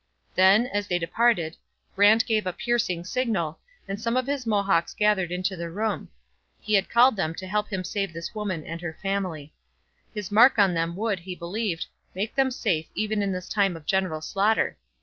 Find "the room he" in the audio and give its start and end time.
5.55-6.73